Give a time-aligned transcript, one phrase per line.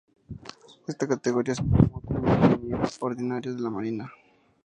[0.67, 4.11] En esta categoría se formó como ingeniero ordinario de marina.